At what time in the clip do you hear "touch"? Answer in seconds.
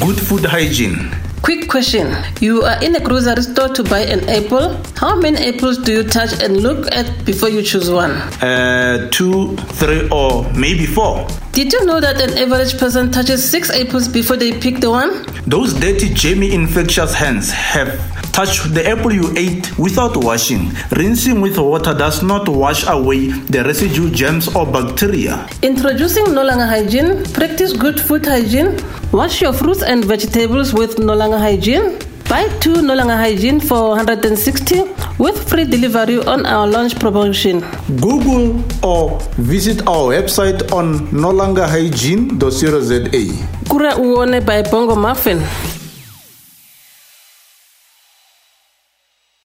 6.04-6.42